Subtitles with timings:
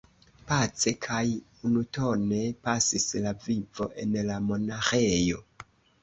[0.51, 1.25] Pace kaj
[1.71, 5.43] unutone pasis la vivo en la monaĥejo.